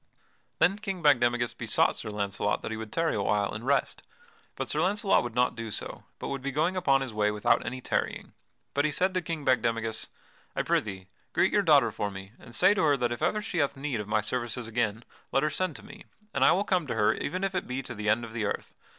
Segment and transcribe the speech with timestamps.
[0.57, 4.01] Then King Bagdemagus besought Sir Launcelot that he would tarry awhile and rest,
[4.55, 7.63] but Sir Launcelot would not do so, but would be going upon his way without
[7.63, 8.33] any tarrying.
[8.73, 10.07] But he said to King Bagdemagus:
[10.55, 13.59] "I prithee greet your daughter for me, and say to her that if ever she
[13.59, 16.87] hath need of my services again let her send to me, and I will come
[16.87, 18.73] to her even if it be to the end of the earth.